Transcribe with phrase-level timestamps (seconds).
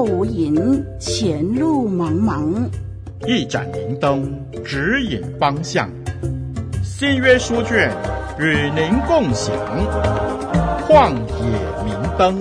[0.00, 2.66] 后无影，前路茫茫。
[3.26, 4.34] 一盏明灯
[4.64, 5.90] 指引方向，
[6.82, 7.94] 新约书卷
[8.38, 9.54] 与您共享。
[10.88, 12.40] 旷野明灯。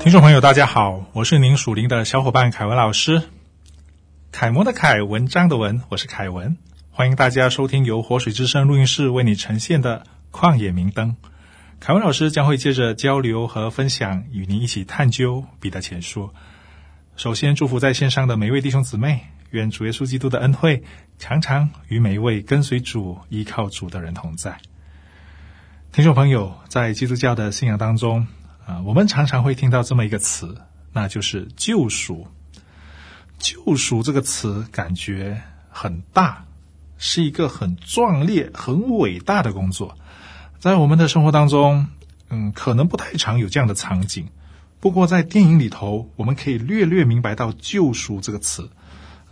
[0.00, 3.22] 听众朋友，大家好，我是您属灵的小伙伴凯文老师。
[4.32, 6.56] 楷模的楷，文章的文，我是凯文。
[6.94, 10.04] 欢迎大家收听由活水之声录音室为你呈现的
[10.38, 11.16] 《旷野明灯》。
[11.80, 16.28] 凯文老师将会接着交流和分享，与您一起探究彼得前书。
[17.16, 20.84] 首先，祝福在线上的每一位弟兄姊妹，愿主耶稣基督的恩惠
[21.18, 24.60] 常常与每一位跟随主、依靠主的人同在。
[25.92, 28.26] 听众朋友，在基督教的信仰当中，
[28.66, 30.60] 啊，我们常常会听到这么一个词，
[30.92, 32.26] 那就是救赎。
[33.38, 36.44] 救赎这个词感觉很大。
[37.04, 39.98] 是一个很壮烈、很伟大的工作，
[40.60, 41.88] 在我们的生活当中，
[42.30, 44.28] 嗯，可能不太常有这样的场景。
[44.78, 48.70] 不过在电影里头，我们可以略略明白到“救赎”这个词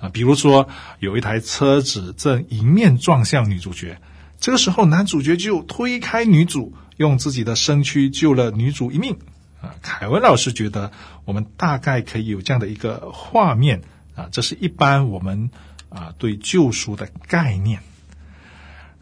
[0.00, 0.08] 啊。
[0.08, 0.68] 比如说，
[0.98, 4.00] 有一台车子正迎面撞向女主角，
[4.40, 9.16] 这个时候男主角就推开女主，用自己的身躯救了女主一命
[9.62, 9.76] 啊。
[9.80, 10.90] 凯文老师觉得，
[11.24, 13.82] 我们大概可以有这样的一个画面
[14.16, 15.52] 啊，这是一般我们。
[15.90, 17.80] 啊，对救赎的概念。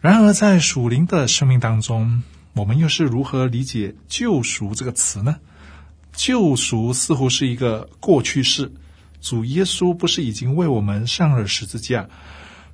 [0.00, 2.22] 然而，在属灵的生命当中，
[2.54, 5.36] 我们又是如何理解“救赎”这个词呢？
[6.12, 8.72] 救赎似乎是一个过去式。
[9.20, 12.08] 主耶稣不是已经为我们上了十字架？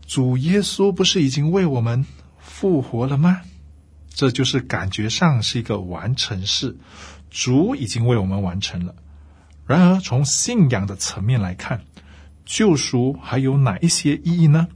[0.07, 2.05] 主耶稣不是已经为我们
[2.39, 3.41] 复活了吗？
[4.15, 6.77] 这就是感觉上是一个完成式。
[7.31, 8.95] 主已经为我们完成了。
[9.67, 11.83] 然而，从信仰的层面来看，
[12.45, 14.69] 救赎还有哪一些意义呢？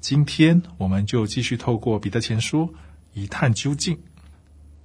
[0.00, 2.74] 今天我们就继续透过彼得前书
[3.12, 3.98] 一探究竟。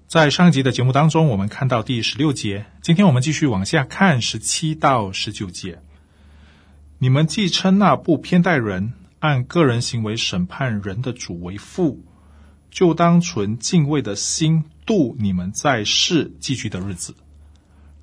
[0.07, 5.79] 在上一集的节目当中，我们看到第十六节，今天我们继续往下看十七到十九节。
[6.97, 12.03] 你们既称那不偏待人、按个人行为审判人的主为父，
[12.71, 17.15] 就当存敬畏的心度你们在世寄居的日子，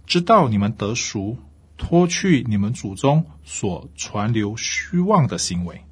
[0.06, 1.38] 知道你们得赎。
[1.76, 5.82] 脱去你们祖宗所传流虚妄的行为，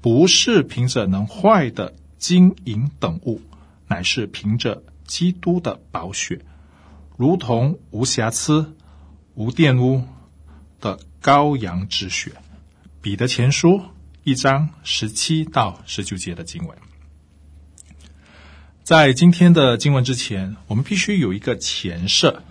[0.00, 3.40] 不是凭着能坏的金银等物，
[3.88, 6.40] 乃是凭着基督的宝血，
[7.16, 8.76] 如同无瑕疵、
[9.34, 10.04] 无玷污
[10.80, 12.32] 的羔羊之血。
[13.00, 13.80] 彼得前书
[14.24, 16.76] 一章十七到十九节的经文。
[18.84, 22.42] 在今天的经文之前，我们必须有一个前设。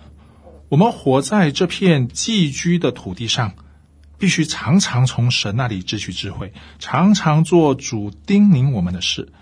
[0.72, 3.56] 我们活在这片寄居的土地上，
[4.18, 9.34] 必须常常从神那里汲取智慧，常常做主叮咛我们的事。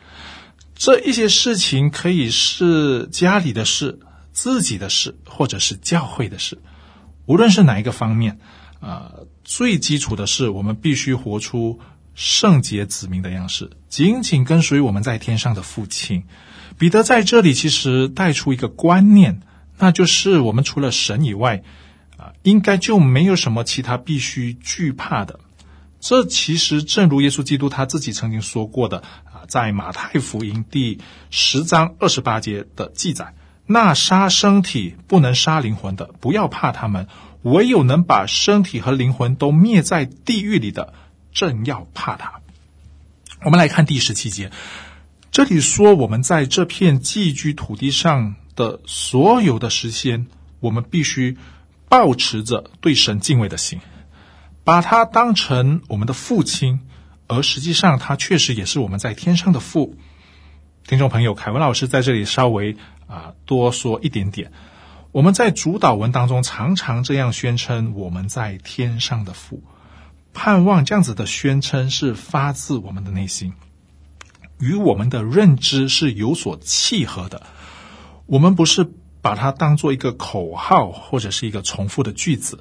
[0.74, 4.00] 这一些事情可以是家里的事、
[4.32, 6.58] 自己的事，或者是教会的事。
[7.28, 8.40] 无论是哪一个方面，
[8.80, 11.80] 呃，最基础的是我们必须活出
[12.16, 16.24] 圣洁子民的样式，紧紧跟随我们在天上的父亲。
[16.80, 19.42] 彼得在这里其实带出一个观念。
[19.82, 21.64] 那就是我们除了神以外，
[22.18, 25.40] 啊，应该就没有什么其他必须惧怕的。
[26.02, 33.34] 这其实正如耶稣基督他自己曾经说过的啊，在马太福音第十章二十八节的记载
[33.66, 37.06] ：“那杀身体不能杀灵魂的，不要怕他们；
[37.44, 40.94] 唯有能把身体和灵魂都灭在地狱里的，
[41.32, 42.42] 正要怕他。”
[43.46, 44.52] 我们来看第十七节，
[45.32, 48.36] 这里说我们在这片寄居土地上。
[48.60, 50.28] 的所有的时间，
[50.60, 51.38] 我们必须
[51.88, 53.80] 保持着对神敬畏的心，
[54.66, 56.82] 把他当成我们的父亲，
[57.28, 59.96] 而实际上他确实也是我们在天上的父。
[60.86, 62.76] 听众朋友，凯文老师在这里稍微
[63.08, 64.52] 啊多说一点点。
[65.14, 69.64] 我们在主祷文当中常常这样宣称我们在天上的父，
[70.34, 73.54] 盼望这样子的宣称是发自我们的内心，
[74.60, 77.42] 与我们的认知是有所契合的。
[78.30, 78.88] 我们不是
[79.22, 82.60] 把它当做一个口号或者是一个重复的句子。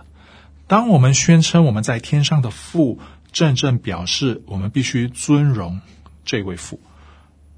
[0.66, 2.98] 当我们宣称我们在天上的父，
[3.32, 5.80] 正正表示我们必须尊荣
[6.24, 6.80] 这位父。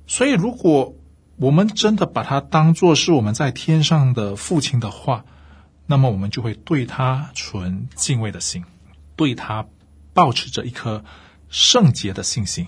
[0.08, 0.96] 所以，如果
[1.36, 5.24] 我们真的把它当做是我们在天上的父亲的话，
[5.86, 8.64] 那么我们就会对他存敬畏的心，
[9.14, 9.66] 对他
[10.12, 11.04] 抱持着一颗
[11.48, 12.66] 圣洁的信心。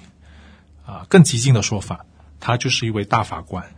[0.86, 2.06] 啊，更激进的说法，
[2.38, 3.74] 他就是一位大法官。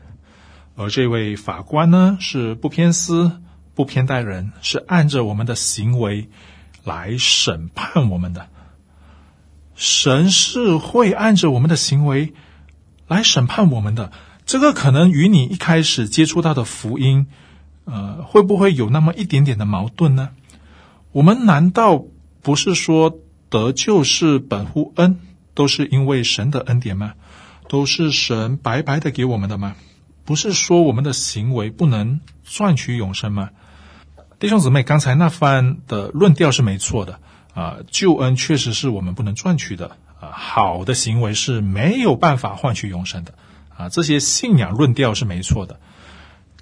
[0.77, 3.41] 而这位法官呢，是不偏私、
[3.75, 6.29] 不偏待人，是按着我们的行为
[6.83, 8.49] 来审判我们的。
[9.77, 12.33] 神是会按着我们的行为
[13.07, 14.13] 来审判我们的。
[14.47, 17.27] 这个可能与你一开始接触到的福音，
[17.85, 20.31] 呃，会不会有那么一点点的矛盾呢？
[21.13, 22.05] 我们难道
[22.43, 23.19] 不是说
[23.49, 25.19] 得救是本乎恩，
[25.55, 27.15] 都是因为神的恩典吗？
[27.69, 29.77] 都是神白白的给我们的吗？
[30.25, 33.51] 不是说我们的行为不能赚取永生吗？
[34.39, 37.21] 弟兄姊妹，刚才那番的论调是没错的
[37.55, 43.35] 啊，救恩确实是我们不能赚取的啊，好的行为是没有办法换取永生的。
[43.77, 45.81] 啊，这些信仰论调是没错的，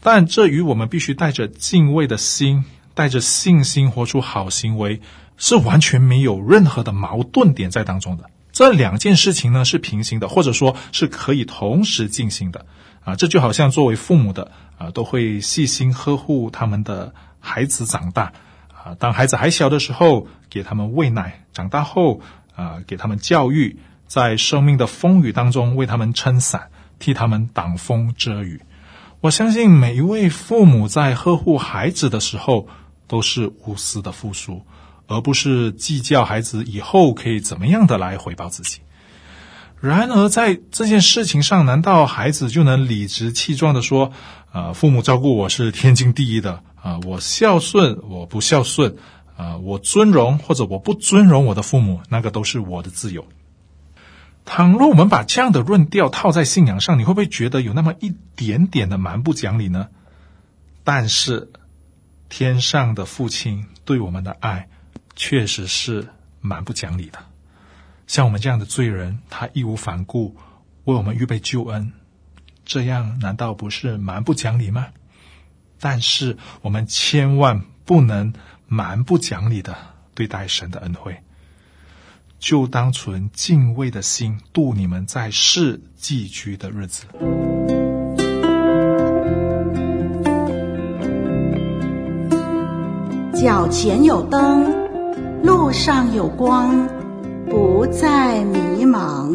[0.00, 5.00] 但这与我们必须带着敬畏的心，带着信心活出好行为，
[5.36, 8.30] 是完全没有任何的矛盾点在当中的。
[8.50, 12.66] 这两件事情呢，是平行的，或者说是可以同时进行的。
[13.04, 18.32] 啊，这就好像作为父母的啊，都会细心呵护他们的孩子长大。
[18.72, 22.20] 啊，当孩子还小的时候，给他们喂奶；长大后，
[22.54, 26.68] 啊，给他们教育，在生命的风雨当中为他们撑伞。
[26.98, 28.62] 替他们挡风遮雨，
[29.20, 32.68] 我相信每一位父母在呵护孩子的时候
[33.08, 34.64] 都是无私的付出，
[35.08, 38.82] 而不是计较孩子以后可以怎么样的来回报自己。
[39.82, 44.12] 然而，在这件事情上，难道孩子就能理直气壮地说
[44.52, 48.94] ：“啊、呃，父母照顾我是天经地义的啊、呃，我孝顺，我不孝顺
[49.36, 53.26] 啊、呃，我尊荣或者我不尊荣我的父母，那个都是我的自由。”
[54.46, 59.88] 倘若我们把这样的论调套在信仰上，你会不会觉得有那么一点点的蛮不讲理呢？
[60.84, 61.50] 但是，
[62.28, 64.68] 天上的父亲对我们的爱，
[65.16, 66.06] 确实是
[66.40, 67.18] 蛮不讲理的。
[68.12, 70.36] 像我们这样的罪人，他义无反顾
[70.84, 71.94] 为我们预备救恩，
[72.62, 74.88] 这样难道不是蛮不讲理吗？
[75.80, 78.34] 但是，我们千万不能
[78.66, 79.74] 蛮不讲理的
[80.14, 81.16] 对待神的恩惠。
[82.38, 87.06] 就当存敬畏的心度你们在世寄居的日子。
[93.40, 96.86] 脚前有灯，路上有光，
[97.52, 99.28] 不再迷茫。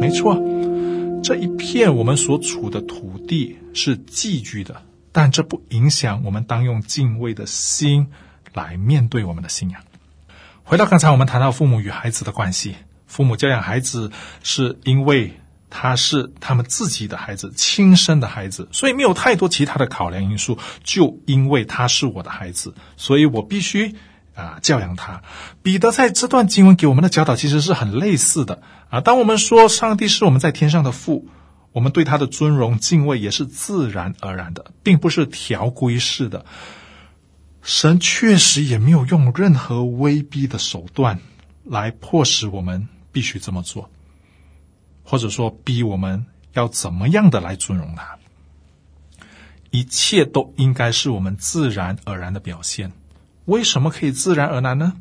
[0.00, 0.36] 没错。
[1.22, 4.82] 这一片我们所处的土地是寄居的，
[5.12, 8.08] 但这不影响我们当用敬畏的心
[8.52, 9.80] 来面对我们的信仰。
[10.64, 12.74] 回到刚才我们谈到父母与孩子的关系，
[13.06, 14.10] 父母教养孩子
[14.42, 15.34] 是因为
[15.72, 20.58] 他是他们自己的孩子，亲生的孩子，所以没有太多其他的考量因素。
[20.84, 23.96] 就因为他是我的孩子，所以我必须。
[24.34, 25.22] 啊，教养他。
[25.62, 29.02] 彼得在这段经文给我们的教导其实是很类似的啊。
[29.02, 31.28] 当我们说上帝是我们在天上的父，
[31.72, 36.46] 我们对他的尊荣敬畏也是自然而然的，并不是条规式的。
[37.60, 41.18] 神确实也没有用任何威逼的手段
[41.62, 43.90] 来迫使我们必须这么做，
[45.04, 48.18] 或者说逼我们要怎么样的来尊荣他。
[49.70, 52.92] 一切都应该是我们自然而然的表现。
[53.46, 54.92] 为什么可以自然而然呢？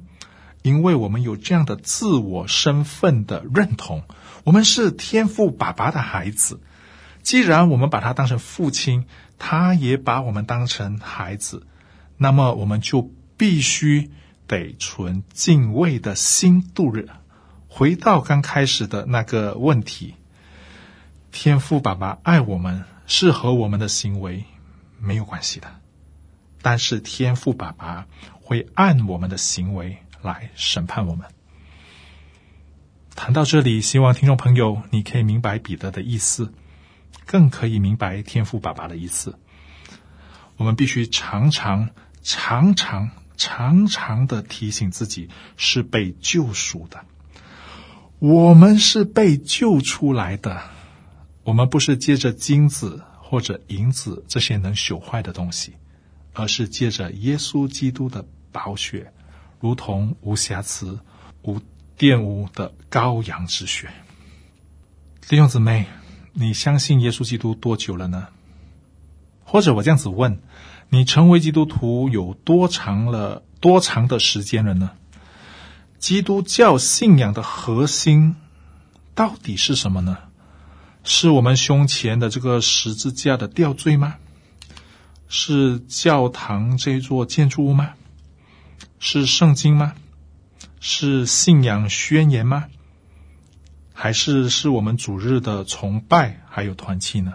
[0.64, 4.04] 因为我们有这样的自我身份的认同，
[4.44, 6.62] 我们是天赋爸爸的孩子。
[7.22, 9.06] 既然我们把他当成父亲，
[9.38, 11.68] 他也把我们当成孩子，
[12.18, 14.10] 那么我们就必须
[14.48, 17.10] 得存敬畏的心度日。
[17.74, 20.16] 回到刚开始的那个问题，
[21.32, 24.44] 天父爸爸爱我们是和我们的行为
[25.00, 25.80] 没有关系的。
[26.62, 31.26] 但是天父爸爸会按我们的行为来审判我们。
[33.16, 36.54] 谈到这里，希望听众朋友你可以明白彼得的意思，
[37.26, 39.40] 更可以明白天父爸爸的意思。
[40.58, 41.90] 我们必须常常、
[42.22, 47.06] 常常、常常的提醒自己是被救赎的，
[48.22, 50.62] 我们是被救出来的，
[51.44, 55.74] 我们不是借着金子或者银子这些能朽坏的东西。
[56.34, 59.12] 而是借着耶稣基督的宝血，
[59.60, 61.00] 如同无瑕疵、
[61.42, 61.60] 无
[61.98, 63.90] 玷污的羔羊之血。
[65.28, 65.88] 弟兄姊妹，
[66.32, 68.28] 你相信耶稣基督多久了呢？
[69.44, 70.40] 或者我这样子问，
[70.90, 73.44] 你成为基督徒有多长了？
[73.60, 74.92] 多长的时间了呢？
[76.02, 78.36] 基督教信仰的核心
[79.14, 80.18] 到底是什么呢？
[81.04, 84.16] 是我们胸前的这个十字架的吊坠吗？
[85.30, 87.94] 是教堂这座建筑物吗？
[88.98, 89.94] 是圣经吗？
[90.80, 92.66] 是信仰宣言吗？
[93.94, 97.34] 还是是我们主日的崇拜还有团契呢？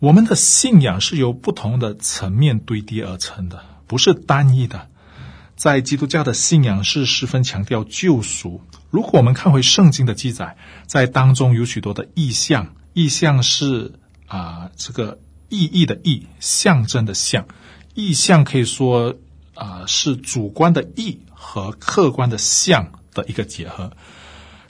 [0.00, 4.90] 我们的信仰是由不同的层面堆叠而成的，不是单一的。
[5.56, 8.60] 在基督教的信仰是十分强调救赎。
[8.90, 10.56] 如果我们看回圣经的记载，
[10.86, 13.92] 在当中有许多的意象，意象是
[14.26, 17.46] 啊、这个意义的意，象征的象，
[17.94, 19.14] 意象可以说
[19.54, 23.92] 啊、是主观的意和客观的象的一个结合，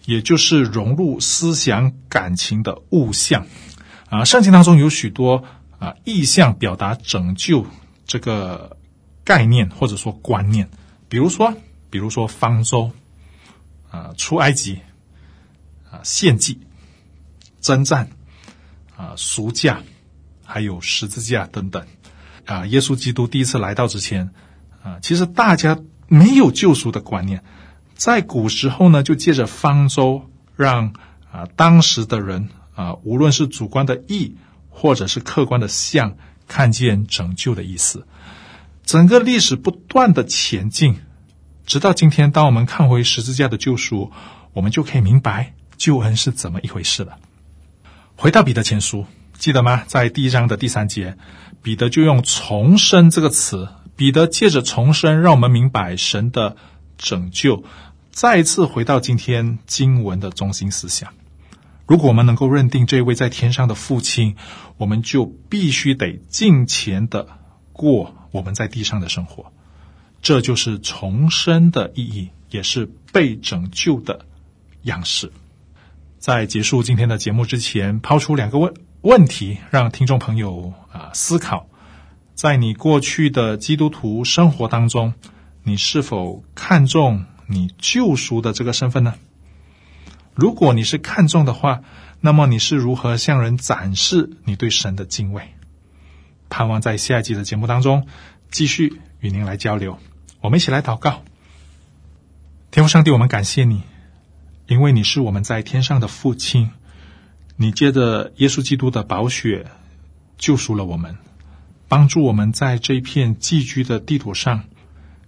[0.04, 3.46] 也就是融入思想感情的物象
[4.10, 5.44] 啊、圣经当中有许多
[5.78, 7.66] 啊、意象，表达拯救
[8.06, 8.76] 这个。
[9.24, 10.68] 概念或者说观念，
[11.08, 11.54] 比如说，
[11.90, 12.90] 比如说方舟，
[13.90, 14.78] 啊、出埃及，
[15.90, 16.60] 啊、献祭，
[17.60, 18.10] 征战，
[18.96, 19.82] 啊、呃，赎价，
[20.44, 21.86] 还有十字架等等，
[22.44, 24.30] 啊、耶稣基督第一次来到之前，
[24.82, 27.42] 啊、其实大家没有救赎的观念，
[27.94, 30.92] 在古时候呢，就借着方舟，让
[31.32, 34.36] 啊、当时的人啊、无论是主观的意，
[34.68, 36.16] 或者是客观的象，
[36.46, 38.06] 看见拯救的意思。
[38.84, 40.96] 整个历史不断的前进，
[41.66, 44.12] 直到今天，当我们看回十字架的救赎，
[44.52, 47.18] 我们就可以明白救恩是怎么一回事了。
[48.16, 49.06] 回到彼得前书，
[49.38, 49.84] 记得吗？
[49.86, 51.16] 在第一章的第三节，
[51.62, 53.68] 彼得就用“重生”这个词。
[53.96, 56.56] 彼得借着重生，让我们明白神的
[56.98, 57.64] 拯救，
[58.10, 61.14] 再一次回到今天经文的中心思想。
[61.86, 64.36] 如果我们能够认定这位在天上的父亲，
[64.78, 67.28] 我们就必须得敬虔的
[67.74, 69.52] 过我们在地上的生活，
[70.22, 74.24] 这就是重生的意义，也是被拯救的
[74.84, 75.30] 样式。
[76.18, 81.66] 在结束今天的节目之前，抛出两个问问题，让听众朋友啊、思考：
[82.34, 85.12] 在你过去的基督徒生活当中，
[85.64, 89.14] 你是否看重你救赎的这个身份呢？
[90.34, 91.82] 如果你是看重的话，
[92.20, 95.50] 那么你是如何向人展示你对神的敬畏？
[96.54, 98.06] 盼望在下一集的节目当中
[98.48, 99.98] 继续与您来交流。
[100.40, 101.24] 我们一起来祷告，
[102.70, 103.82] 天父上帝，我们感谢你，
[104.68, 106.70] 因为你是我们在天上的父亲。
[107.56, 109.66] 你借着耶稣基督的宝血
[110.38, 111.16] 救赎了我们，
[111.88, 114.62] 帮助我们在这一片寄居的地图上，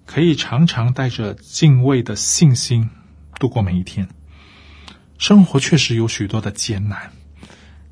[0.04, 2.90] 可以常常带着敬畏的信心
[3.40, 4.06] 度过每一天。
[5.18, 7.10] 生活确实有许多的艰难，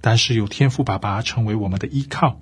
[0.00, 2.40] 但是有天父爸爸成为我们的依靠。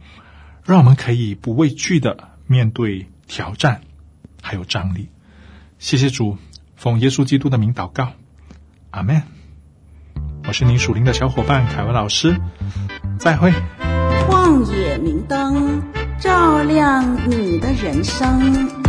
[0.65, 3.81] 让我们可以不畏惧的面对挑战，
[4.41, 5.09] 还有张力。
[5.79, 6.39] 谢谢主，
[6.77, 8.13] 奉耶稣基督的名祷告，
[8.91, 9.23] 阿门。
[10.47, 12.41] 我是您属灵的小伙伴凯文老师，
[13.19, 13.53] 再会。
[14.29, 15.83] 旷野明灯
[16.21, 18.82] 照亮你的人生。